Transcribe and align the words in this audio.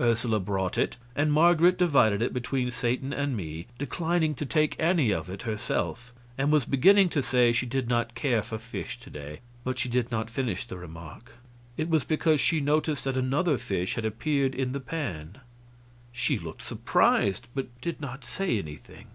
Ursula 0.00 0.40
brought 0.40 0.78
it, 0.78 0.96
and 1.14 1.30
Marget 1.30 1.76
divided 1.76 2.22
it 2.22 2.32
between 2.32 2.70
Satan 2.70 3.12
and 3.12 3.36
me, 3.36 3.66
declining 3.76 4.34
to 4.36 4.46
take 4.46 4.80
any 4.80 5.10
of 5.10 5.28
it 5.28 5.42
herself; 5.42 6.14
and 6.38 6.50
was 6.50 6.64
beginning 6.64 7.10
to 7.10 7.22
say 7.22 7.52
she 7.52 7.66
did 7.66 7.86
not 7.86 8.14
care 8.14 8.42
for 8.42 8.56
fish 8.56 8.98
to 9.00 9.10
day, 9.10 9.40
but 9.62 9.78
she 9.78 9.90
did 9.90 10.10
not 10.10 10.30
finish 10.30 10.64
the 10.64 10.78
remark. 10.78 11.32
It 11.76 11.90
was 11.90 12.02
because 12.02 12.40
she 12.40 12.60
noticed 12.60 13.04
that 13.04 13.18
another 13.18 13.58
fish 13.58 13.94
had 13.96 14.06
appeared 14.06 14.54
in 14.54 14.72
the 14.72 14.80
pan. 14.80 15.40
She 16.12 16.38
looked 16.38 16.62
surprised, 16.62 17.46
but 17.54 17.66
did 17.82 18.00
not 18.00 18.24
say 18.24 18.58
anything. 18.58 19.08